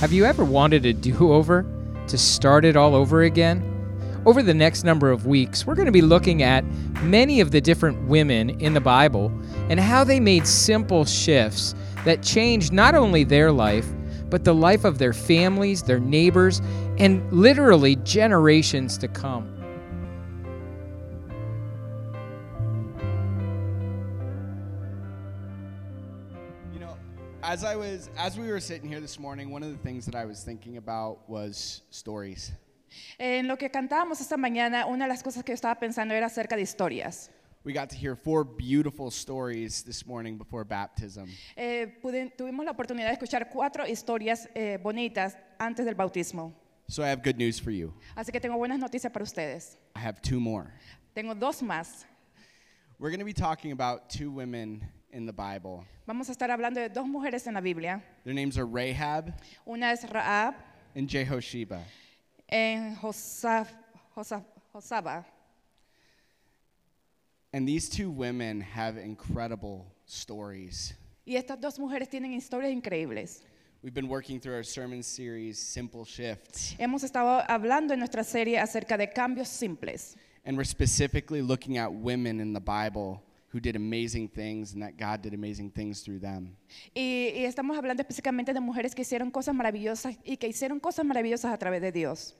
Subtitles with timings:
[0.00, 1.64] Have you ever wanted a do over?
[2.08, 3.70] To start it all over again?
[4.26, 6.64] Over the next number of weeks, we're going to be looking at
[7.02, 9.32] many of the different women in the Bible
[9.70, 11.74] and how they made simple shifts
[12.04, 13.86] that changed not only their life,
[14.28, 16.60] but the life of their families, their neighbors,
[16.98, 19.53] and literally generations to come.
[27.54, 30.16] As I was as we were sitting here this morning, one of the things that
[30.16, 32.50] I was thinking about was stories.
[33.18, 36.26] En lo que cantábamos esta mañana, una de las cosas que yo estaba pensando era
[36.26, 37.30] acerca de historias.
[37.64, 41.26] We got to hear four beautiful stories this morning before baptism.
[41.56, 46.52] Eh, pude- tuvimos la oportunidad de escuchar cuatro historias eh, bonitas antes del bautismo.
[46.88, 47.94] So I have good news for you.
[48.16, 49.78] Así que tengo buenas noticias para ustedes.
[49.94, 50.72] I have two more.
[51.14, 52.04] Tengo dos más.
[52.98, 54.84] We're going to be talking about two women
[55.14, 55.84] in the Bible.
[56.06, 58.02] Vamos a estar hablando de dos mujeres en la Biblia.
[58.24, 59.32] Their names are Rahab
[59.66, 60.54] Una es Raab
[60.96, 61.80] and Jehosheba.
[62.48, 63.68] en Josaf,
[64.16, 65.24] Josaf- Josaba.
[67.52, 70.94] And these two women have incredible stories.
[71.26, 73.42] Y estas dos mujeres tienen historias increíbles.
[73.82, 78.58] We've been working through our sermon series, Simple Shifts, Hemos estado hablando en nuestra serie
[78.58, 80.16] acerca de cambios simples.
[80.46, 83.22] and we're specifically looking at women in the Bible
[83.54, 86.56] who did amazing things and that God did amazing things through them.
[86.94, 91.04] Y, y estamos hablando específicamente de mujeres que hicieron cosas maravillosas y que hicieron cosas
[91.04, 92.34] maravillosas a través de Dios.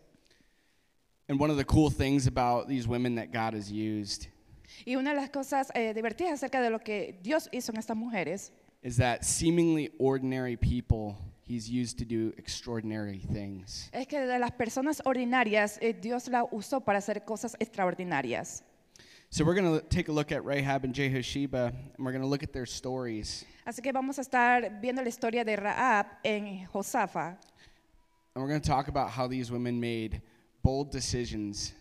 [1.29, 4.27] And one of the cool things about these women that God has used
[4.85, 7.97] Y una de las cosas eh, divertidas acerca de lo que Dios hizo en estas
[7.97, 13.89] mujeres is that seemingly ordinary people he's used to do extraordinary things.
[13.92, 18.65] es que de las personas ordinarias eh, Dios la usó para hacer cosas extraordinarias.
[19.34, 22.28] So we're going to take a look at Rahab and Jehosheba and we're going to
[22.28, 23.44] look at their stories.
[23.66, 27.36] Así que vamos a estar viendo la historia de Raab en Josafa
[28.36, 30.23] And we're going to talk about how these women made
[30.62, 31.73] bold decisions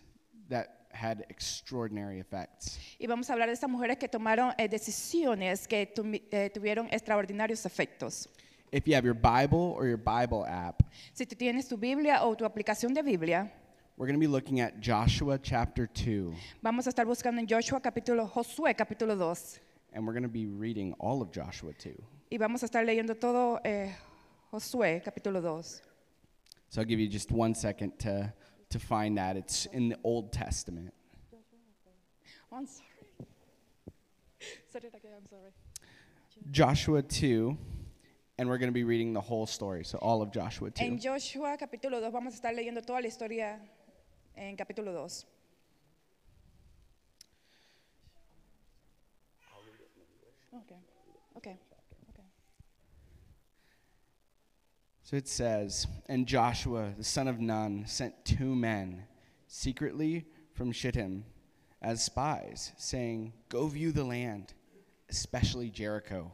[0.50, 2.80] that had extraordinary effects.
[3.00, 6.88] y vamos a hablar de estas mujeres que tomaron eh, decisiones que tumi- eh, tuvieron
[6.92, 8.30] extraordinarios efectos.
[8.72, 10.82] If you have your Bible or your Bible app,
[11.14, 13.52] Si tú tienes tu Biblia o tu aplicación de Biblia,
[13.98, 16.34] we're going to be looking at Joshua chapter 2
[16.64, 19.60] vamos a estar buscando en Joshua capítulo Josué capítulo 2
[19.94, 21.92] and we're going to be reading all of Joshua 2.
[22.32, 23.92] y vamos a estar leyendo todo eh,
[24.54, 25.82] Josué capítulo 2.
[26.70, 28.34] So I'll give you just one second to,
[28.70, 29.36] to find that.
[29.38, 30.94] It's in the Old Testament.
[32.52, 32.88] Oh, I'm sorry.
[34.72, 35.52] Said it again, I'm sorry.
[36.52, 37.58] Joshua 2,
[38.38, 40.84] and we're going to be reading the whole story, so all of Joshua 2.
[40.84, 43.60] En Joshua capítulo 2 vamos a estar leyendo toda la historia
[44.36, 45.26] en capítulo 2.
[50.56, 50.76] Okay.
[51.38, 51.58] Okay.
[52.10, 52.24] Okay.
[55.04, 59.04] So it says, And Joshua, the son of Nun, sent two men
[59.48, 61.26] secretly from Shittim
[61.82, 64.54] as spies, saying, Go view the land,
[65.10, 66.32] especially Jericho.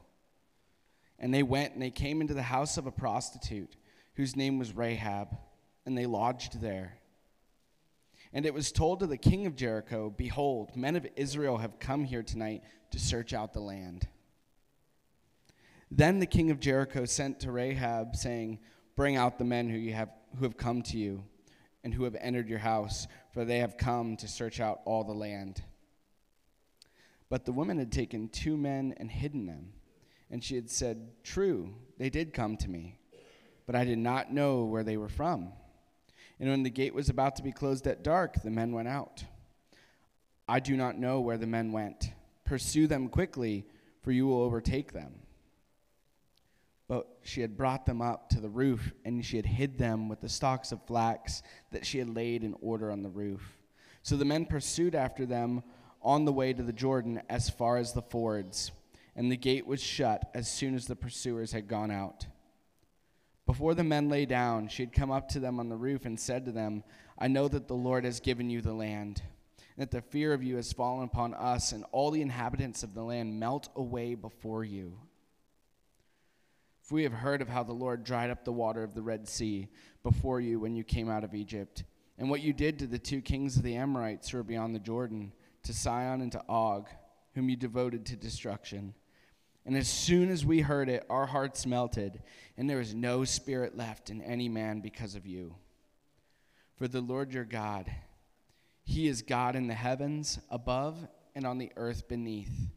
[1.17, 3.75] And they went and they came into the house of a prostitute
[4.15, 5.37] whose name was Rahab,
[5.85, 6.98] and they lodged there.
[8.31, 12.03] And it was told to the king of Jericho, Behold, men of Israel have come
[12.03, 14.07] here tonight to search out the land.
[15.89, 18.59] Then the king of Jericho sent to Rahab, saying,
[18.95, 21.23] Bring out the men who, you have, who have come to you
[21.83, 25.13] and who have entered your house, for they have come to search out all the
[25.13, 25.63] land.
[27.29, 29.73] But the woman had taken two men and hidden them.
[30.29, 32.99] And she had said, True, they did come to me,
[33.65, 35.53] but I did not know where they were from.
[36.39, 39.23] And when the gate was about to be closed at dark, the men went out.
[40.47, 42.11] I do not know where the men went.
[42.45, 43.65] Pursue them quickly,
[44.01, 45.19] for you will overtake them.
[46.87, 50.21] But she had brought them up to the roof, and she had hid them with
[50.21, 53.57] the stalks of flax that she had laid in order on the roof.
[54.01, 55.61] So the men pursued after them
[56.01, 58.71] on the way to the Jordan as far as the fords,
[59.15, 62.25] and the gate was shut as soon as the pursuers had gone out.
[63.49, 66.19] Before the men lay down, she had come up to them on the roof and
[66.19, 66.83] said to them,
[67.17, 69.23] I know that the Lord has given you the land,
[69.75, 72.93] and that the fear of you has fallen upon us, and all the inhabitants of
[72.93, 74.99] the land melt away before you.
[76.83, 79.27] For we have heard of how the Lord dried up the water of the Red
[79.27, 79.67] Sea
[80.03, 81.85] before you when you came out of Egypt,
[82.19, 84.79] and what you did to the two kings of the Amorites who are beyond the
[84.79, 86.87] Jordan, to Sihon and to Og,
[87.33, 88.93] whom you devoted to destruction.
[89.65, 92.21] And as soon as we heard it, our hearts melted,
[92.57, 95.55] and there was no spirit left in any man because of you.
[96.75, 97.91] For the Lord your God,
[98.83, 100.97] He is God in the heavens above
[101.35, 102.69] and on the earth beneath.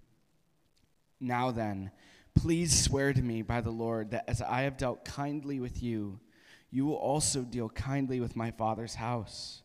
[1.20, 1.92] Now then,
[2.34, 6.18] please swear to me by the Lord that as I have dealt kindly with you,
[6.70, 9.62] you will also deal kindly with my father's house.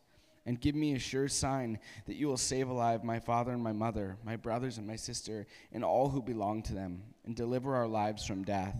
[0.48, 3.72] And give me a sure sign that you will save alive my father and my
[3.72, 7.86] mother, my brothers and my sister, and all who belong to them, and deliver our
[7.86, 8.74] lives from death.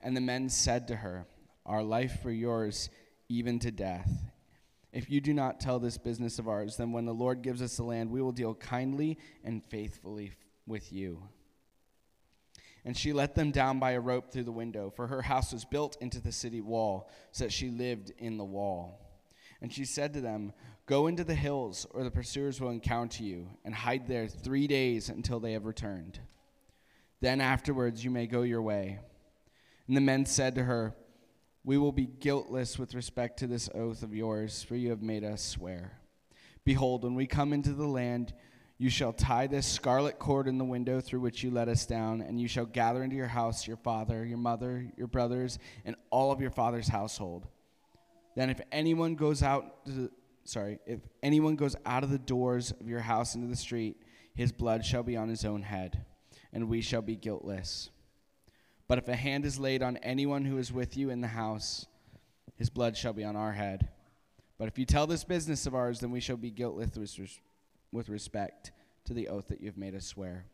[0.00, 1.26] And the men said to her,
[1.66, 2.88] Our life for yours,
[3.28, 4.10] even to death.
[4.90, 7.76] If you do not tell this business of ours, then when the Lord gives us
[7.76, 10.32] the land, we will deal kindly and faithfully
[10.66, 11.24] with you.
[12.86, 15.66] And she let them down by a rope through the window, for her house was
[15.66, 19.09] built into the city wall, so that she lived in the wall.
[19.62, 20.52] And she said to them,
[20.86, 25.08] Go into the hills, or the pursuers will encounter you, and hide there three days
[25.08, 26.18] until they have returned.
[27.20, 28.98] Then afterwards you may go your way.
[29.86, 30.96] And the men said to her,
[31.64, 35.24] We will be guiltless with respect to this oath of yours, for you have made
[35.24, 36.00] us swear.
[36.64, 38.32] Behold, when we come into the land,
[38.78, 42.22] you shall tie this scarlet cord in the window through which you let us down,
[42.22, 46.32] and you shall gather into your house your father, your mother, your brothers, and all
[46.32, 47.46] of your father's household.
[48.36, 50.10] Then if anyone goes out the,
[50.44, 53.96] sorry, if anyone goes out of the doors of your house into the street,
[54.34, 56.04] his blood shall be on his own head,
[56.52, 57.90] and we shall be guiltless.
[58.88, 61.86] But if a hand is laid on anyone who is with you in the house,
[62.56, 63.88] his blood shall be on our head.
[64.58, 66.90] But if you tell this business of ours, then we shall be guiltless
[67.92, 68.72] with respect
[69.04, 70.44] to the oath that you have made us swear.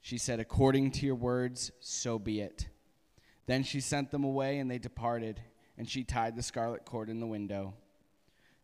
[0.00, 2.68] She said, According to your words, so be it.
[3.46, 5.40] Then she sent them away, and they departed,
[5.76, 7.74] and she tied the scarlet cord in the window.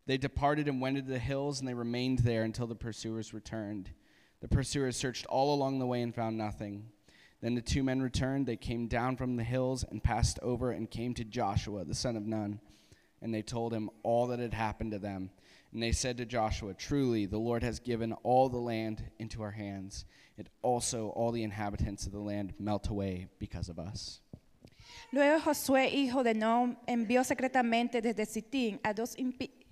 [0.06, 3.90] They departed and went into the hills, and they remained there until the pursuers returned.
[4.40, 6.86] The pursuers searched all along the way and found nothing.
[7.40, 8.46] Then the two men returned.
[8.46, 12.16] They came down from the hills and passed over and came to Joshua, the son
[12.16, 12.60] of Nun.
[13.22, 15.30] And they told him all that had happened to them.
[15.72, 19.52] And they said to Joshua, Truly, the Lord has given all the land into our
[19.52, 20.04] hands,
[20.36, 24.20] and also all the inhabitants of the land melt away because of us.
[25.12, 29.16] Luego Josué, hijo de Nun, envió secretamente desde Sitín a dos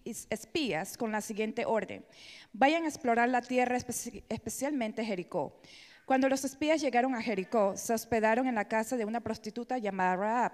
[0.04, 2.04] espías con la siguiente orden.
[2.52, 5.60] Vayan a explorar la tierra, especialmente Jericó.
[6.06, 10.16] Cuando los espías llegaron a Jericó, se hospedaron en la casa de una prostituta llamada
[10.16, 10.52] Raab.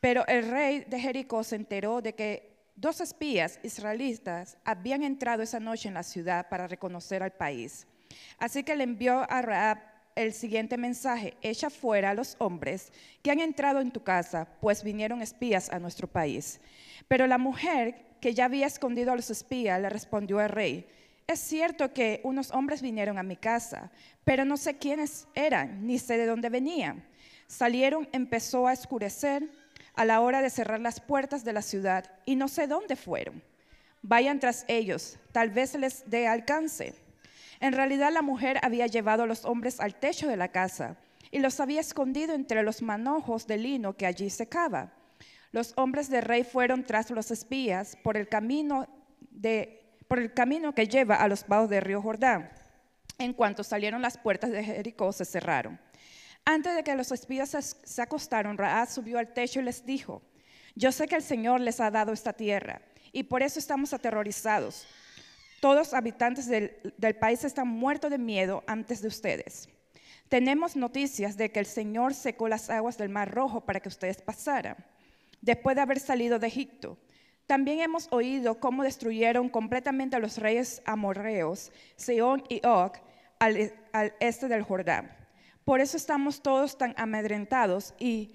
[0.00, 2.50] Pero el rey de Jericó se enteró de que
[2.80, 7.86] Dos espías israelitas habían entrado esa noche en la ciudad para reconocer al país.
[8.38, 9.78] Así que le envió a Raab
[10.16, 12.92] el siguiente mensaje, echa fuera a los hombres
[13.22, 16.60] que han entrado en tu casa, pues vinieron espías a nuestro país.
[17.08, 20.86] Pero la mujer que ya había escondido a los espías le respondió al rey,
[21.26, 23.90] es cierto que unos hombres vinieron a mi casa,
[24.24, 27.04] pero no sé quiénes eran, ni sé de dónde venían.
[27.46, 29.48] Salieron, empezó a oscurecer
[29.94, 33.42] a la hora de cerrar las puertas de la ciudad y no sé dónde fueron.
[34.02, 36.94] Vayan tras ellos, tal vez les dé alcance.
[37.60, 40.96] En realidad la mujer había llevado a los hombres al techo de la casa
[41.30, 44.92] y los había escondido entre los manojos de lino que allí secaba.
[45.52, 48.88] Los hombres del rey fueron tras los espías por el camino,
[49.30, 52.50] de, por el camino que lleva a los vados del río Jordán.
[53.18, 55.78] En cuanto salieron las puertas de Jericó, se cerraron.
[56.46, 60.22] Antes de que los espías se acostaron, Raab subió al techo y les dijo,
[60.74, 62.80] yo sé que el Señor les ha dado esta tierra
[63.12, 64.86] y por eso estamos aterrorizados.
[65.60, 69.68] Todos los habitantes del, país están muertos de miedo antes de ustedes.
[70.28, 74.22] Tenemos noticias de que el Señor secó las aguas del Mar Rojo para que ustedes
[74.22, 74.76] pasaran,
[75.42, 76.96] después de haber salido de Egipto.
[77.46, 82.92] También hemos oído cómo destruyeron completamente a los reyes amorreos, Seón y Og,
[83.38, 83.74] al
[84.20, 85.10] este del Jordán.
[85.64, 88.34] Por eso estamos todos tan amedrentados y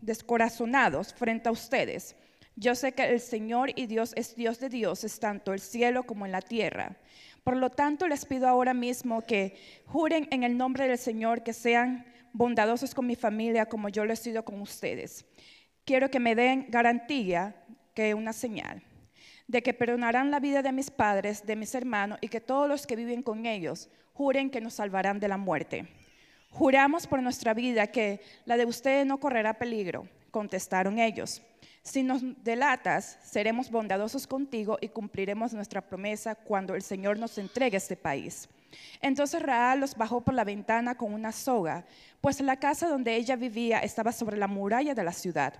[0.00, 2.14] descorazonados frente a ustedes.
[2.56, 6.26] Yo sé que el Señor y Dios es Dios de dioses, tanto el cielo como
[6.26, 6.96] en la tierra.
[7.44, 9.56] Por lo tanto, les pido ahora mismo que
[9.86, 14.12] juren en el nombre del Señor que sean bondadosos con mi familia como yo lo
[14.12, 15.24] he sido con ustedes.
[15.84, 17.56] Quiero que me den garantía,
[17.94, 18.82] que una señal,
[19.48, 22.86] de que perdonarán la vida de mis padres, de mis hermanos y que todos los
[22.86, 25.88] que viven con ellos juren que nos salvarán de la muerte.
[26.50, 31.42] Juramos por nuestra vida que la de ustedes no correrá peligro, contestaron ellos.
[31.82, 37.76] Si nos delatas, seremos bondadosos contigo y cumpliremos nuestra promesa cuando el Señor nos entregue
[37.76, 38.48] este país.
[39.00, 41.84] Entonces Raal los bajó por la ventana con una soga,
[42.20, 45.54] pues la casa donde ella vivía estaba sobre la muralla de la ciudad.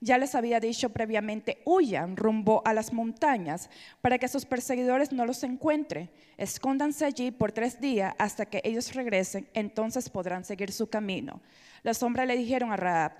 [0.00, 3.68] Ya les había dicho previamente, huyan rumbo a las montañas
[4.00, 6.08] para que sus perseguidores no los encuentren.
[6.36, 11.40] Escóndanse allí por tres días hasta que ellos regresen, entonces podrán seguir su camino.
[11.82, 13.12] Los hombres le dijeron a Raab,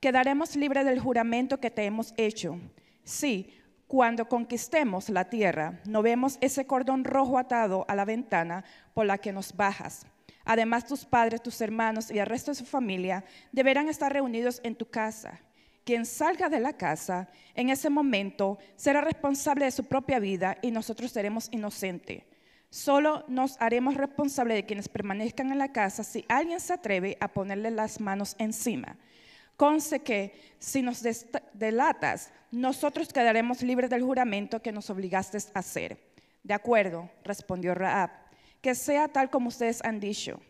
[0.00, 2.58] quedaremos libres del juramento que te hemos hecho.
[3.04, 3.54] Sí,
[3.86, 8.64] cuando conquistemos la tierra, no vemos ese cordón rojo atado a la ventana
[8.94, 10.06] por la que nos bajas.
[10.44, 14.74] Además, tus padres, tus hermanos y el resto de su familia deberán estar reunidos en
[14.74, 15.40] tu casa
[15.88, 20.70] quien salga de la casa, en ese momento será responsable de su propia vida y
[20.70, 22.24] nosotros seremos inocentes.
[22.68, 27.28] Solo nos haremos responsables de quienes permanezcan en la casa si alguien se atreve a
[27.28, 28.98] ponerle las manos encima.
[29.58, 31.02] Conce que si nos
[31.52, 35.98] delatas, nosotros quedaremos libres del juramento que nos obligaste a hacer.
[36.44, 38.08] De acuerdo, respondió Raab,
[38.60, 40.40] que sea tal como ustedes han dicho.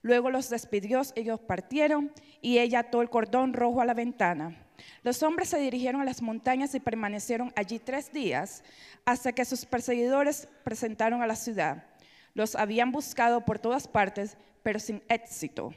[0.00, 4.56] Luego los despidió, ellos partieron y ella ató el cordón rojo a la ventana.
[5.02, 8.62] Los hombres se dirigieron a las montañas y permanecieron allí tres días
[9.04, 11.84] hasta que sus perseguidores presentaron a la ciudad.
[12.32, 15.74] Los habían buscado por todas partes, pero sin éxito.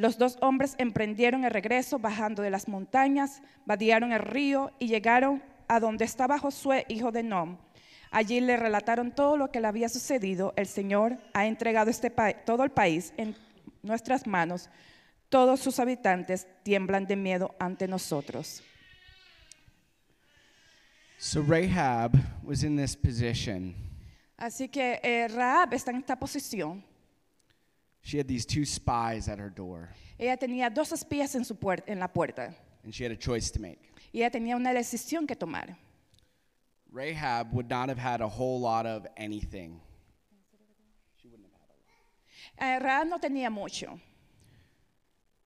[0.00, 5.42] Los dos hombres emprendieron el regreso bajando de las montañas, vadearon el río y llegaron
[5.68, 7.58] a donde estaba Josué, hijo de Nom.
[8.10, 10.54] Allí le relataron todo lo que le había sucedido.
[10.56, 12.10] El Señor ha entregado este
[12.46, 13.36] todo el país en
[13.82, 14.70] nuestras manos.
[15.28, 18.62] Todos sus habitantes tiemblan de miedo ante nosotros.
[21.18, 23.74] So Rahab was in this position.
[24.38, 26.88] Así que eh, Rahab está en esta posición.
[28.02, 31.82] She had these two spies at her door, Ella tenía dos espías en, su puer-
[31.86, 32.54] en la puerta
[32.84, 33.78] and she had a choice to make.
[34.12, 35.76] y ella tenía una decisión que tomar.
[36.92, 39.80] Rahab would not have had a whole lot of anything.
[42.58, 43.98] Eh, Rahab no tenía mucho.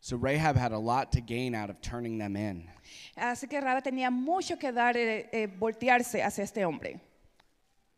[0.00, 2.68] So Rahab had a lot to gain out of turning them in.
[3.16, 7.00] Así que Rahab tenía mucho que dar, eh, eh, voltearse hacia este hombre.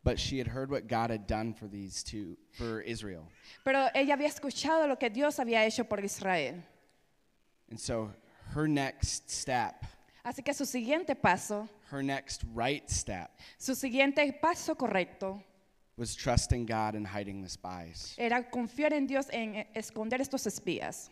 [0.06, 3.25] But she had heard what God had done for these two, for Israel.
[3.64, 6.62] Pero ella había escuchado lo que Dios había hecho por Israel.
[7.70, 8.12] And so
[8.54, 9.84] her next step,
[10.25, 15.42] Así que su siguiente paso, her next right step, su siguiente paso correcto
[15.96, 18.14] was trusting God and hiding the spies.
[18.16, 21.10] era confiar en Dios en esconder estos espías.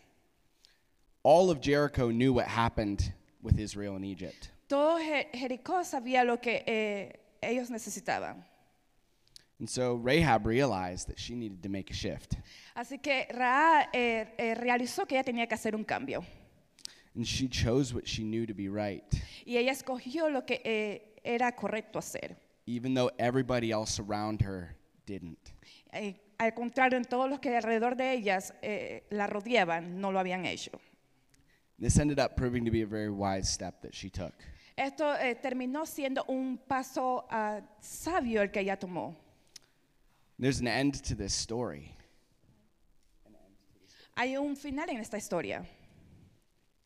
[1.23, 3.11] All of Jericho knew what happened
[3.41, 4.51] with Israel and Egypt.
[4.69, 7.11] Todo Je- Jericó sabía lo que eh,
[7.43, 8.43] ellos necesitaban.
[9.59, 12.35] And so Rahab realized that she needed to make a shift.
[12.75, 16.25] Así que Rahab eh, eh, realizó que ella tenía que hacer un cambio.
[17.15, 19.03] And she chose what she knew to be right,
[19.45, 22.35] Y ella escogió lo que eh, era correcto hacer.
[22.67, 25.53] even though everybody else around her didn't.
[25.93, 30.19] Eh, al contrario, en todos los que alrededor de ellas eh, la rodeaban, no lo
[30.19, 30.71] habían hecho.
[31.79, 34.33] This ended up proving to be a very wise step that she took.
[34.75, 39.15] Esto eh, terminó siendo un paso ah, sabio el que ella tomó.
[40.37, 41.91] There's an end to this story.
[44.17, 45.65] Hay un final en esta historia.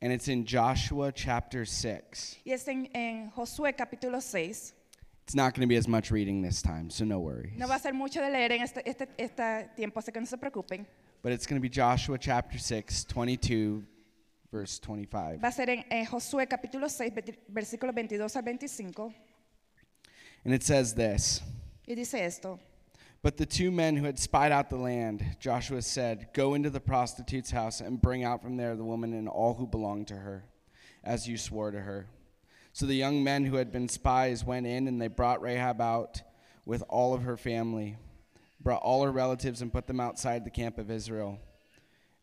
[0.02, 2.38] And it's in Joshua chapter 6.
[2.46, 4.74] Y es en, en Josué capítulo 6.
[5.24, 7.56] It's not going to be as much reading this time, so no worries.
[7.58, 10.26] No va a ser mucho de leer en este, este, este tiempo, así que no
[10.26, 10.88] se preocupen.
[11.22, 13.84] But it's going to be Joshua chapter 6, 22,
[14.52, 15.40] verse 25.
[15.40, 19.14] Va a ser en, en Josué capítulo 6, veti- versículos 22 al 25.
[20.46, 21.42] And it says this
[21.88, 22.60] Y dice esto.
[23.22, 26.80] But the two men who had spied out the land, Joshua said, Go into the
[26.80, 30.46] prostitute's house and bring out from there the woman and all who belong to her,
[31.04, 32.08] as you swore to her.
[32.72, 36.22] So the young men who had been spies went in, and they brought Rahab out
[36.66, 37.98] with all of her family,
[38.62, 41.40] brought all her relatives, and put them outside the camp of Israel.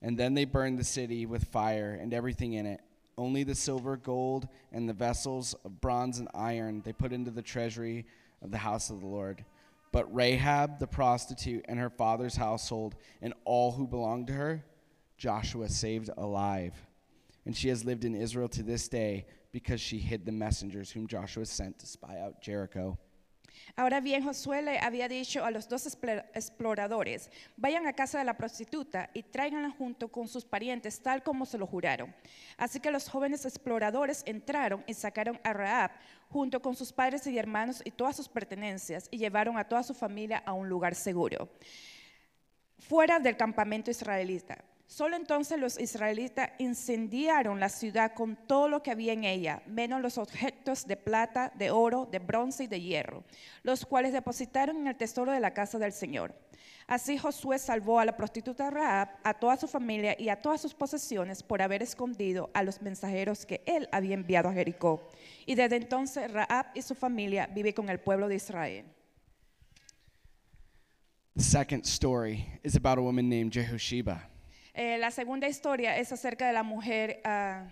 [0.00, 2.80] And then they burned the city with fire and everything in it.
[3.18, 7.42] Only the silver, gold, and the vessels of bronze and iron they put into the
[7.42, 8.06] treasury
[8.40, 9.44] of the house of the Lord.
[9.96, 14.62] But Rahab the prostitute and her father's household and all who belonged to her,
[15.16, 16.74] Joshua saved alive.
[17.46, 21.06] And she has lived in Israel to this day because she hid the messengers whom
[21.06, 22.98] Joshua sent to spy out Jericho.
[23.75, 28.37] Ahora bien, Josué le había dicho a los dos exploradores, vayan a casa de la
[28.37, 32.14] prostituta y tráiganla junto con sus parientes, tal como se lo juraron.
[32.56, 35.90] Así que los jóvenes exploradores entraron y sacaron a Rahab
[36.30, 39.94] junto con sus padres y hermanos y todas sus pertenencias y llevaron a toda su
[39.94, 41.49] familia a un lugar seguro,
[42.78, 44.58] fuera del campamento israelita.
[44.86, 50.00] Solo entonces los israelitas incendiaron la ciudad con todo lo que había en ella, menos
[50.00, 53.24] los objetos de plata, de oro, de bronce y de hierro,
[53.64, 56.34] los cuales depositaron en el tesoro de la casa del Señor.
[56.86, 60.72] Así Josué salvó a la prostituta Rahab, a toda su familia y a todas sus
[60.72, 65.02] posesiones por haber escondido a los mensajeros que él había enviado a Jericó.
[65.46, 68.84] Y desde entonces Rahab y su familia viven con el pueblo de Israel.
[71.34, 74.35] The second story is about a woman named Jehosheba.
[74.78, 77.21] Eh, la segunda historia es acerca de la mujer.
[77.25, 77.64] ah,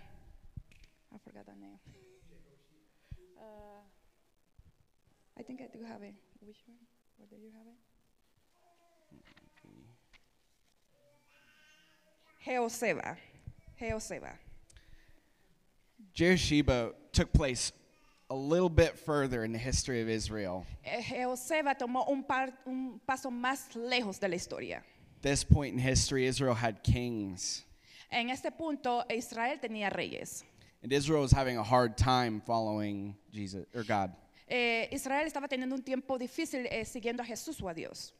[1.13, 1.77] I forgot that name.
[3.37, 3.81] Uh,
[5.37, 6.15] I think I do have it.
[6.41, 6.77] Which one?
[7.19, 7.75] What do you have it?
[12.45, 13.17] Jeoseba.
[13.79, 14.31] Jeoseba.
[16.15, 17.71] Jehosheba took place
[18.29, 20.65] a little bit further in the history of Israel.
[20.83, 24.81] Eh, Jehoseba tomó un, par- un paso más lejos de la historia.
[25.25, 27.63] At this point in history, Israel had kings,
[28.11, 30.43] En este punto, Israel tenía reyes.
[30.83, 34.11] and Israel was having a hard time following Jesus or God.
[34.47, 38.13] Eh, Israel estaba teniendo un tiempo difícil eh, siguiendo a Jesús o a Dios.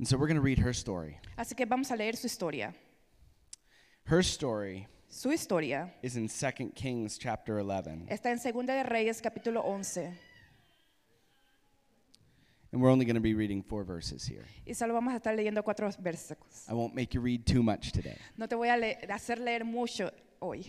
[0.00, 1.16] And so we're going to read her story.
[1.38, 2.74] Así que vamos a leer su historia.
[4.06, 8.08] Her story Su historia is in 2 Kings chapter 11.
[8.10, 10.12] está en Segunda de Reyes capítulo 11
[12.74, 14.44] And we're only going to be reading four verses here.
[14.66, 16.68] y solo vamos a estar leyendo cuatro versículos.
[16.68, 18.16] I won't make you read too much today.
[18.36, 20.10] No te voy a le- hacer leer mucho
[20.42, 20.64] hoy.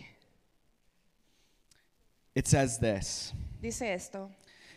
[2.35, 4.29] It says this Dice esto.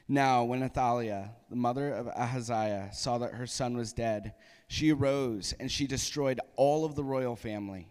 [0.08, 4.32] Now, when Athaliah, the mother of Ahaziah, saw that her son was dead,
[4.68, 7.90] she arose and she destroyed all of the royal family.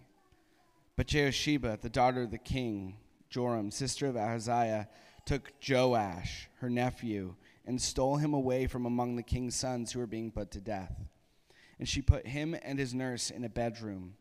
[0.95, 2.97] But Jehosheba, the daughter of the king,
[3.29, 4.89] Joram, sister of Ahaziah,
[5.25, 7.35] took Joash, her nephew,
[7.67, 10.95] and stole him away from among the king's sons who were being put to death.
[11.77, 14.15] And she put him and his nurse in a bedroom.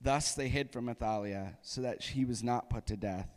[0.00, 3.28] Thus they hid from Athaliah, so that he was not put to death.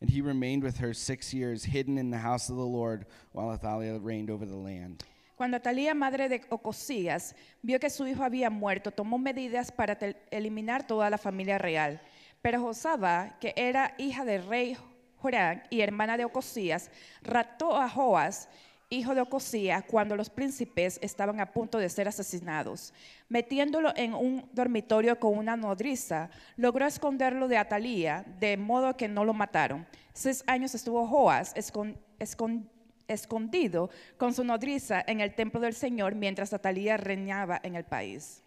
[0.00, 3.52] And he remained with her six years, hidden in the house of the Lord, while
[3.52, 5.04] Athaliah reigned over the land.
[5.36, 9.96] Cuando Atalía, madre de Ocosías, vio que su hijo había muerto, tomó medidas para
[10.32, 12.00] eliminar toda la familia real.
[12.42, 14.76] Pero Josaba, que era hija del rey
[15.20, 16.90] Joram y hermana de Ocosías,
[17.22, 18.48] raptó a Joas,
[18.90, 22.94] hijo de Ocosías, cuando los príncipes estaban a punto de ser asesinados.
[23.28, 29.24] Metiéndolo en un dormitorio con una nodriza, logró esconderlo de Atalía, de modo que no
[29.24, 29.86] lo mataron.
[30.14, 32.66] Seis años estuvo Joas escon- escon-
[33.08, 38.42] escondido con su nodriza en el templo del Señor mientras Atalía reinaba en el país.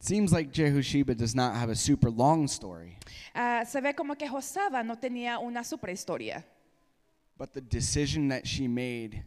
[0.00, 2.96] Seems like Jehosheba does not have a super long story,
[3.34, 6.44] Ah, se ve como que Josaba no tenía una superhistoria,
[7.42, 9.24] but the decision that she made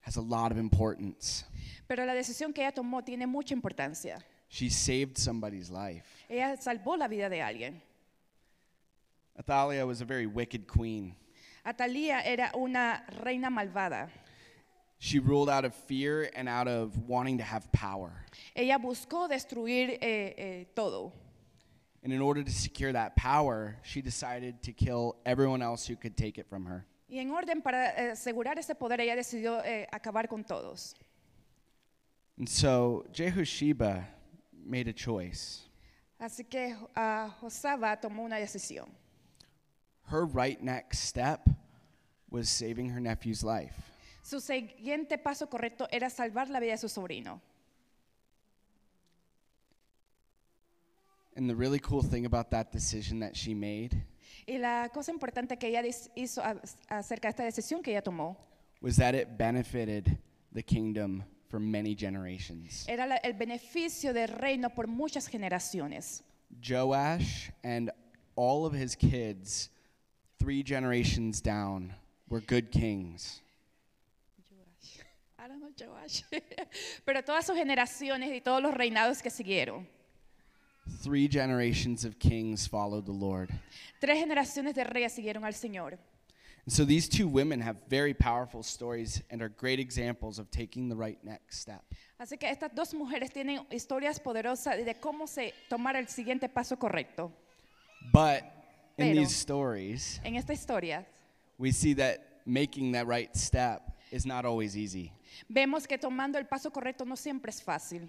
[0.00, 1.44] has a lot of importance.
[1.88, 4.22] pero la decisión que ella tomó tiene mucha importancia.
[4.48, 6.04] She saved somebody's life.
[6.28, 7.80] Ella salvó la vida de alguien.
[9.38, 11.14] Athaliah was a very wicked queen.
[11.64, 14.10] Atalía era una reina malvada.
[14.98, 18.12] She ruled out of fear and out of wanting to have power.
[18.54, 21.10] Ella buscó destruir eh, eh, todo.
[22.02, 26.18] And in order to secure that power, she decided to kill everyone else who could
[26.18, 26.84] take it from her.
[27.10, 30.94] Y en orden para eh, asegurar ese poder, ella decidió eh, acabar con todos.
[32.38, 34.06] And so Jehosheba
[34.52, 35.68] made a choice.
[36.20, 38.88] Así que ah, Josaba tomó una decisión.
[40.04, 41.40] Her right next step
[42.30, 43.74] was saving her nephew's life.
[44.22, 47.40] Su siguiente paso correcto era salvar la vida de su sobrino.
[51.36, 54.04] And the really cool thing about that decision that she made
[54.46, 55.82] Y la cosa importante que ella
[56.14, 56.42] hizo
[56.88, 58.36] acerca de esta decisión que ella tomó
[58.82, 60.18] was that it benefited
[60.54, 62.86] the kingdom for many generations.
[62.88, 66.22] era la- el beneficio del reino por muchas generaciones.
[66.62, 67.90] Joash and
[68.36, 69.70] all of his kids,
[70.38, 71.92] three generations down,
[72.28, 73.42] were good kings.
[75.38, 76.22] I don't know, Joash.
[77.04, 79.86] Pero todas sus generaciones y todos los reinados que siguieron.
[81.02, 83.50] Three generations of kings followed the Lord.
[84.00, 85.98] Tres generaciones de reyes siguieron al Señor.
[86.66, 90.88] And so these two women have very powerful stories and are great examples of taking
[90.88, 91.82] the right next step.
[92.20, 96.76] Así que estas dos mujeres tienen historias poderosas de cómo se tomar el siguiente paso
[96.76, 97.32] correcto.
[98.12, 98.42] But
[98.98, 101.06] in Pero- these stories, En esta historia
[101.58, 105.12] we see that making that right step is not always easy.
[105.48, 108.08] vemos que tomando el paso correcto no siempre es fácil.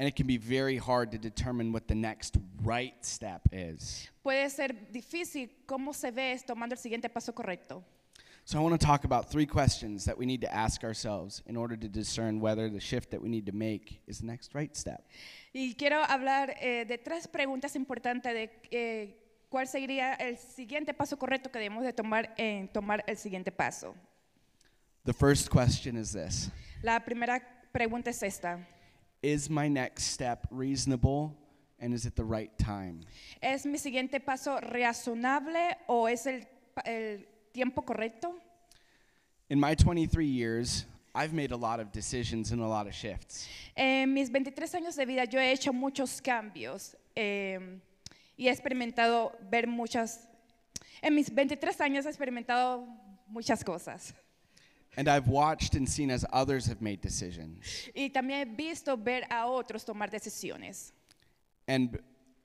[0.00, 4.08] And it can be very hard to determine what the next right step is.
[4.24, 7.84] Puede ser difícil cómo se ve tomando el siguiente paso correcto.
[8.46, 11.54] So I want to talk about three questions that we need to ask ourselves in
[11.54, 14.74] order to discern whether the shift that we need to make is the next right
[14.74, 15.04] step.
[15.52, 19.18] Y quiero hablar eh, de tres preguntas importantes de eh,
[19.50, 23.94] cuál sería el siguiente paso correcto que debemos de tomar en tomar el siguiente paso.
[25.04, 26.50] The first question is this
[26.82, 28.66] La primera pregunta es esta.
[29.22, 31.36] Is my next step reasonable
[31.78, 33.00] and is it the right time?
[33.42, 36.46] ¿Es mi siguiente paso razonable o es el,
[36.86, 38.32] el tiempo correcto?
[39.50, 43.46] In my 23 years, I've made a lot of decisions and a lot of shifts.
[43.76, 47.58] En mis 23 años de vida yo he hecho muchos cambios eh,
[48.38, 50.28] y he experimentado ver muchas...
[51.02, 52.86] En mis 23 años he experimentado
[53.28, 54.14] muchas cosas.
[54.96, 57.88] And I've watched and seen as others have made decisions.
[57.94, 60.92] Y también he visto ver a otros tomar decisiones.
[61.68, 61.98] And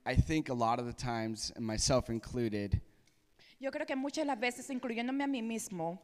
[0.05, 2.79] I think a lot of the times, and myself included,
[3.59, 5.97] Yo creo que muchas de las veces, incluyéndome a mí mismo,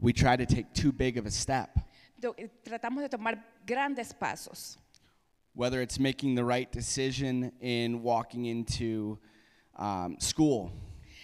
[0.00, 1.76] we try to take too big of a step.
[2.18, 4.78] do- eh, tratamos de tomar grandes pasos.
[5.54, 9.18] Whether it's making the right decision in walking into
[9.76, 10.72] um, school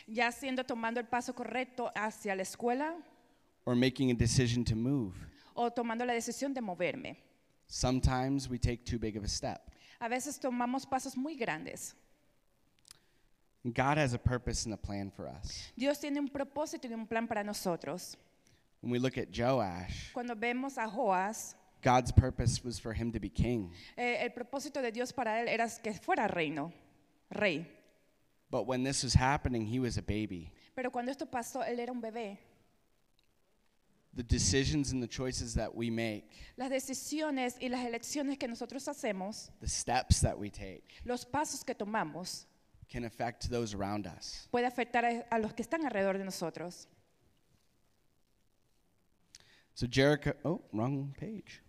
[0.06, 2.94] Ya siendo tomando el paso correcto hacia la escuela
[3.70, 5.14] or making a decision to move.
[5.54, 7.16] o tomando la decisión de moverme.
[7.68, 9.70] Sometimes we take too big of a step.
[10.00, 11.94] A veces tomamos pasos muy grandes.
[13.62, 15.70] And God has a purpose and a plan for us.
[15.76, 18.16] Dios tiene un propósito y un plan para nosotros.
[18.80, 23.20] When we look at Joash, Cuando vemos a Joás, God's purpose was for him to
[23.20, 23.70] be king.
[23.96, 26.72] eh, el propósito de Dios para él era que fuera reino,
[27.30, 27.66] rey.
[28.50, 30.50] But when this was happening, he was a baby.
[30.74, 32.38] Pero cuando esto pasó, él era un bebé.
[34.12, 38.86] The decisions and the choices that we make, Las decisiones y las elecciones que nosotros
[38.88, 42.44] hacemos, the steps that we take, los pasos que tomamos,
[42.90, 44.48] can affect those around us.
[44.50, 46.88] puede afectar a, a los que están alrededor de nosotros.
[49.74, 51.62] So Jericho, oh, wrong page.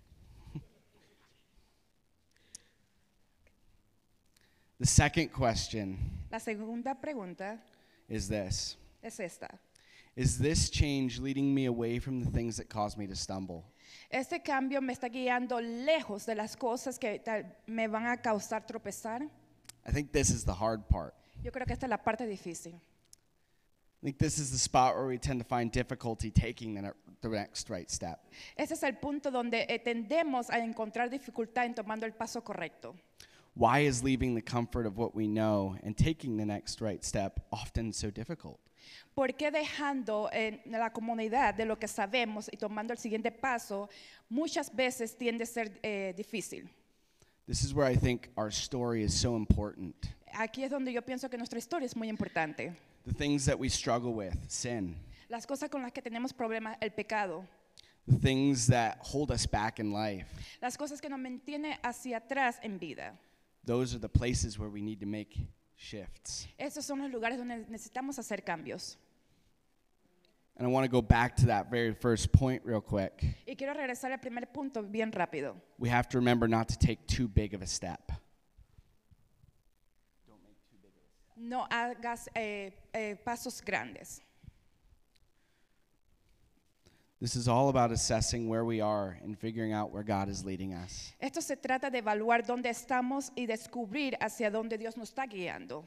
[4.79, 5.97] the second question
[6.31, 7.59] La segunda pregunta
[8.09, 9.47] is this es esta.
[10.15, 13.63] Is this change leading me away from the things that cause me to stumble?
[14.11, 17.21] ¿Este cambio me está guiando lejos de las cosas que
[17.67, 19.21] me van a causar tropezar?
[19.85, 21.13] I think this is the hard part.
[21.41, 22.73] Yo creo que esta es la parte difícil.
[22.73, 27.29] I think this is the spot where we tend to find difficulty taking the, the
[27.29, 28.19] next right step.
[28.57, 32.95] Ese es el punto donde eh, tendemos a encontrar dificultad en tomando el paso correcto.
[33.53, 37.39] Why is leaving the comfort of what we know and taking the next right step
[37.51, 38.59] often so difficult?
[39.13, 43.89] ¿Por qué dejando en la comunidad de lo que sabemos y tomando el siguiente paso
[44.29, 46.69] muchas veces tiende a ser eh, difícil?
[47.47, 49.95] This is where I think our story is so important.
[50.33, 52.73] Aquí es donde yo pienso que nuestra historia es muy importante.
[53.05, 54.95] The things that we struggle with, sin,
[55.27, 57.45] Las cosas con las que tenemos problemas, el pecado,
[58.07, 60.27] the things that hold us back in life,
[60.61, 63.17] las cosas que nos mantienen hacia atrás en vida.
[63.65, 65.37] those are the places where we need to make
[65.81, 66.47] shifts.
[66.57, 68.97] Esos son los lugares donde necesitamos hacer cambios.
[70.57, 73.23] And I want to go back to that very first point real quick.
[73.47, 75.55] Y quiero regresar al primer punto bien rápido.
[75.79, 78.11] We have to remember not to take too big of a step.
[81.35, 84.21] No hagas eh, eh, pasos grandes.
[87.21, 90.73] This is all about assessing where we are and figuring out where God is leading
[90.73, 91.13] us.
[91.21, 95.85] Esto se trata de evaluar dónde estamos y descubrir hacia dónde Dios nos está guiando.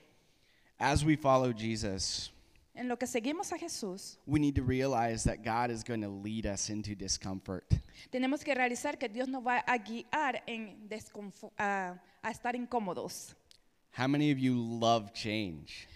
[0.78, 2.30] As we follow Jesus,
[2.76, 6.08] En lo que seguimos a Jesús, we need to realize that God is going to
[6.08, 7.64] lead us into discomfort.
[8.12, 13.34] tenemos que realizar que Dios nos va a guiar en desconfo- a, a estar incómodos.
[13.96, 15.88] How many of you love change?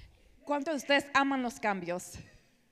[0.45, 2.17] ¿Cuántos de ustedes aman los cambios?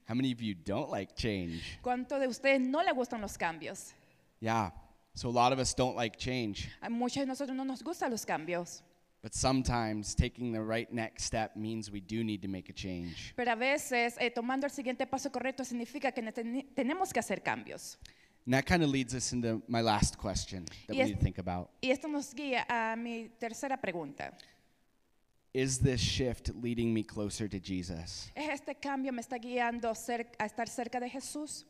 [0.08, 1.78] How many of you don't like change?
[1.82, 3.92] ¿Cuántos de ustedes no le gustan los cambios?
[4.40, 4.70] Yeah.
[5.14, 8.10] So a lot of us don't like change, A muchos de nosotros no nos gustan
[8.10, 8.82] los cambios,
[9.22, 13.32] but sometimes taking the right next step means we do need to make a change.
[13.34, 16.22] pero a veces eh, tomando el siguiente paso correcto significa que
[16.74, 17.96] tenemos que hacer cambios.
[18.44, 21.38] And that kind of leads us into my last question that we need to think
[21.38, 21.70] about.
[21.82, 24.36] Y esto nos guía a mi tercera pregunta.
[25.56, 28.30] Is this shift leading me closer to Jesus?
[28.36, 31.64] ¿Es este cambio me está guiando a estar cerca de Jesús?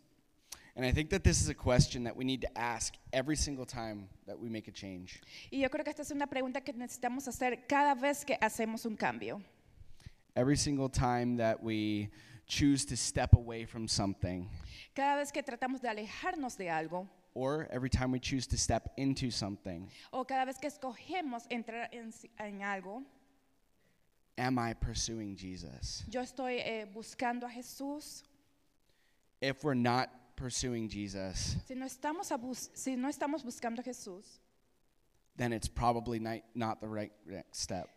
[0.75, 3.65] And I think that this is a question that we need to ask every single
[3.65, 5.21] time that we make a change.
[5.53, 8.87] Y yo creo que esta es una pregunta que necesitamos hacer cada vez que hacemos
[8.87, 9.41] un cambio.
[10.35, 12.11] Every single time that we
[12.49, 14.49] choose to step away from something,
[14.97, 18.89] Cada vez que tratamos de alejarnos de algo or every time we choose to step
[18.97, 23.05] into something, o cada vez que escogemos entrar en, en algo,
[24.39, 26.05] am I pursuing Jesus?
[26.11, 28.23] yo estoy eh, buscando a Jesús.
[29.41, 34.25] If we're not pursuing Jesus, Si no estamos, si no estamos buscando a Jesús,
[35.37, 37.89] then it's probably not, not the right next step.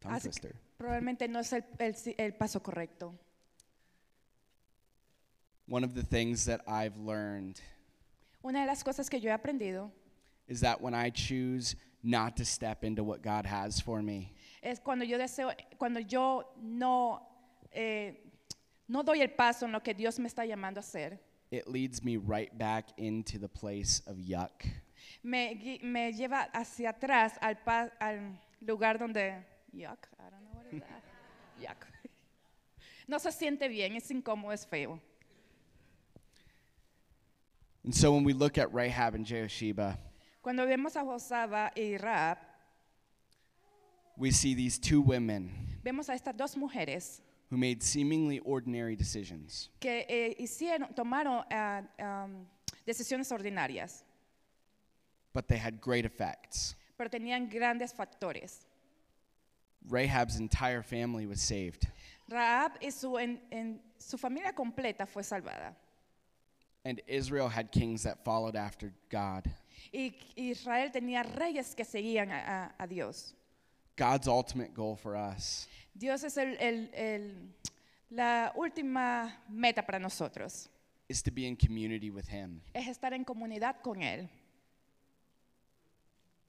[0.00, 0.54] Tongue Así twister.
[0.78, 3.12] probablemente no es el, el el paso correcto.
[5.66, 7.60] One of the things that I've learned
[8.44, 9.90] Una de las cosas que yo he aprendido
[10.48, 14.80] is that when I choose not to step into what God has for me, es
[14.80, 17.28] cuando yo deseo, cuando yo no,
[17.72, 18.22] eh,
[18.88, 21.18] no doy el paso en lo que Dios me está llamando a hacer,
[21.50, 24.64] it leads me right back into the place of yuck.
[25.22, 30.54] me, gui- me lleva hacia atrás al, pa- al lugar donde, yuck, I don't know
[30.54, 31.02] what is that.
[31.60, 31.86] Yuck.
[33.06, 34.98] No se siente bien, es incómodo, es feo.
[37.84, 39.98] And so when we look at Rahab and Jehosheba,
[40.40, 42.38] Cuando vemos a Josaba y Raab,
[44.16, 45.50] we see these two women
[45.84, 47.20] vemos a estas dos mujeres
[47.50, 49.68] who made seemingly ordinary decisions.
[49.80, 52.46] que eh, hicieron, tomaron ah, am,
[52.86, 54.04] decisiones ordinarias,
[55.34, 56.74] but they had great effects.
[56.96, 58.66] pero tenían grandes factores.
[59.88, 61.88] Rahab's entire family was saved,
[62.30, 65.74] Raab y su, en- en- su familia completa fue salvada.
[66.84, 69.44] and Israel had kings that followed after God.
[69.92, 73.34] Y Israel tenía reyes que seguían a, a- a Dios.
[73.96, 77.54] God's ultimate goal for us Dios es el- el- el-
[78.10, 80.68] la última meta para nosotros.
[81.08, 82.62] is to be in community with Him.
[82.74, 84.28] Es estar en comunidad con Él.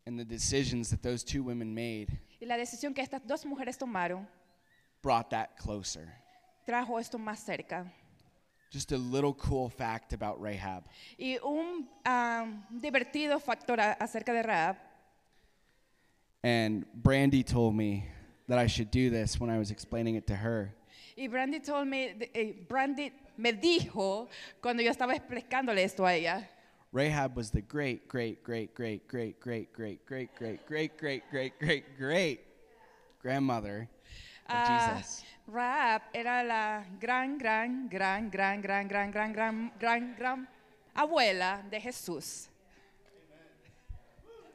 [0.06, 2.08] And the decisions that those two women made
[2.42, 4.28] Y la decisión que estas dos mujeres tomaron
[5.02, 6.14] brought that closer.
[6.66, 7.92] trajo esto más cerca.
[8.72, 10.84] Just a little cool fact about Rahab.
[11.18, 14.78] Y un ah, divertido factor acerca de Raab.
[16.44, 18.06] And Brandy told me
[18.48, 20.74] that I should do this when I was explaining it to her.
[21.18, 24.28] Y Brandy told me, eh, Brandy me dijo
[24.62, 26.48] cuando yo estaba explicándole esto a ella.
[26.92, 31.60] Rahab was the great, great, great, great, great, great, great, great, great, great, great, great,
[31.60, 32.40] great, great
[33.22, 33.88] grandmother
[34.48, 35.24] of Ah, Jesus.
[35.48, 40.48] Raab era la gran, gran, gran, gran, gran, gran, gran, gran, gran, gran
[40.96, 42.50] abuela de Jesús.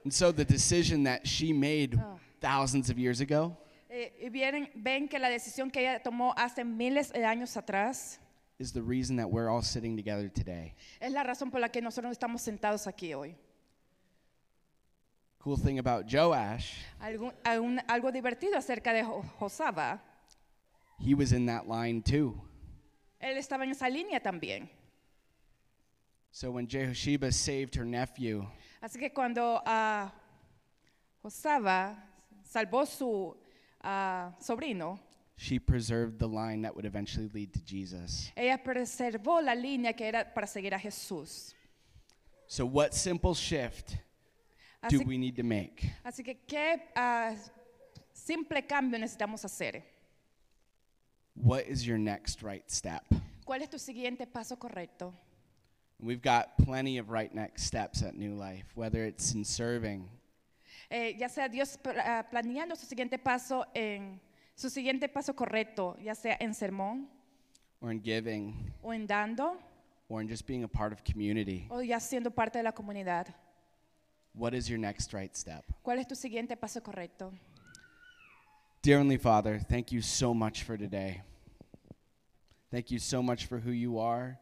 [0.08, 2.00] And so the decision that she made
[2.40, 3.54] thousands of years ago
[3.90, 8.16] Eh, vienen, ven que la decisión que ella tomó hace miles de años atrás
[8.58, 10.72] is the reason that we're all sitting together today.
[10.98, 13.34] es la razón por la que nosotros estamos sentados aquí hoy.
[15.40, 19.04] Cool thing about Joash, algo divertido acerca de
[19.38, 20.00] Josaba,
[20.98, 22.40] he was in that line too.
[23.20, 24.70] él estaba en esa línea también.
[26.30, 28.46] So when Jehosheba saved her nephew,
[28.80, 30.12] Así que cuando ah,
[31.22, 31.96] Josaba
[32.44, 33.36] salvó su
[33.82, 34.98] ah, sobrino,
[35.36, 38.32] she preserved the line that would eventually lead to Jesus.
[38.36, 41.54] ella preservó la línea que era para seguir a Jesús.
[42.46, 43.96] So what simple shift
[44.88, 45.92] do Así, we need to make?
[46.04, 47.34] así que qué ah,
[48.12, 49.82] simple cambio necesitamos hacer.
[51.34, 53.04] What is your next right step?
[53.44, 55.14] ¿Cuál es tu siguiente paso correcto?
[56.00, 60.08] We've got plenty of right next steps at New Life, whether it's in serving,
[60.90, 64.18] Eh, ya sea Dios ah, planeando su siguiente paso en
[64.56, 67.06] su siguiente paso correcto, ya sea en sermón
[67.82, 69.58] or in giving, o en dando
[70.08, 71.66] or in just being a part of community.
[71.70, 73.26] o ya siendo parte de la comunidad.
[74.34, 75.64] What is your next right step?
[75.84, 77.32] ¿Cuál es tu siguiente paso correcto?
[78.80, 81.20] Dear Heavenly Father, thank you so much for today.
[82.70, 84.38] Thank you so much for who you are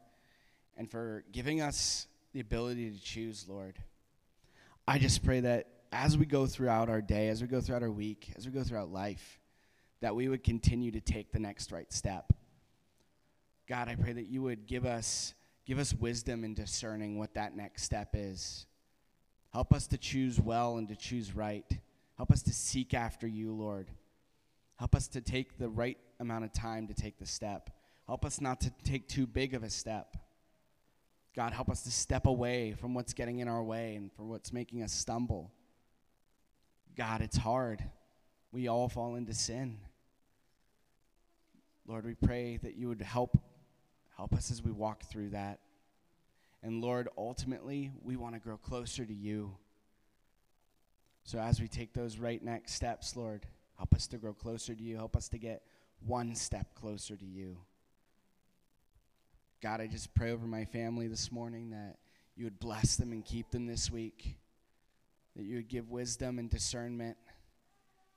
[0.77, 3.77] and for giving us the ability to choose, Lord.
[4.87, 7.91] I just pray that as we go throughout our day, as we go throughout our
[7.91, 9.39] week, as we go throughout life,
[10.01, 12.31] that we would continue to take the next right step.
[13.67, 15.33] God, I pray that you would give us
[15.65, 18.65] give us wisdom in discerning what that next step is.
[19.51, 21.65] Help us to choose well and to choose right.
[22.15, 23.91] Help us to seek after you, Lord.
[24.77, 27.69] Help us to take the right amount of time to take the step.
[28.05, 30.15] Help us not to take too big of a step.
[31.37, 34.51] God, help us to step away from what's getting in our way and from what's
[34.51, 35.51] making us stumble.
[36.97, 37.83] God, it's hard.
[38.51, 39.77] We all fall into sin.
[41.85, 43.37] Lord, we pray that you would help
[44.17, 45.59] help us as we walk through that.
[46.63, 49.55] And Lord, ultimately, we want to grow closer to you.
[51.23, 53.45] So as we take those right next steps, Lord,
[53.77, 54.95] help us to grow closer to you.
[54.95, 55.61] Help us to get
[55.99, 57.57] one step closer to you.
[59.59, 61.95] God, I just pray over my family this morning that
[62.35, 64.37] you would bless them and keep them this week,
[65.35, 67.17] that you would give wisdom and discernment,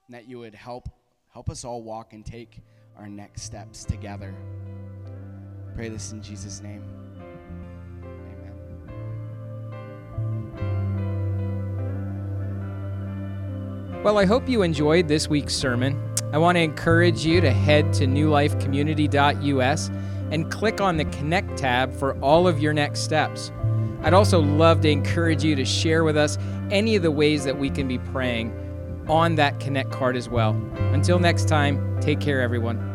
[0.05, 0.87] and that you would help
[1.33, 2.59] help us all walk and take
[2.95, 4.35] our next steps together.
[5.73, 6.83] Pray this in Jesus' name.
[8.03, 8.53] Amen.
[14.03, 15.99] Well, I hope you enjoyed this week's sermon.
[16.33, 19.89] I want to encourage you to head to newlifecommunity.us
[20.31, 23.51] and click on the Connect tab for all of your next steps.
[24.01, 26.37] I'd also love to encourage you to share with us
[26.71, 28.57] any of the ways that we can be praying
[29.07, 30.51] on that Connect card as well.
[30.93, 32.90] Until next time, take care, everyone.